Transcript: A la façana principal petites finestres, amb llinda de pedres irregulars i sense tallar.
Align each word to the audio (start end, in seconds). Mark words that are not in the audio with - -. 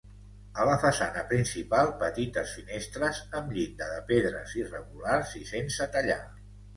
A 0.61 0.63
la 0.67 0.75
façana 0.83 1.21
principal 1.33 1.91
petites 2.03 2.53
finestres, 2.59 3.19
amb 3.41 3.53
llinda 3.57 3.91
de 3.91 3.99
pedres 4.13 4.57
irregulars 4.61 5.35
i 5.41 5.43
sense 5.51 5.89
tallar. 5.97 6.17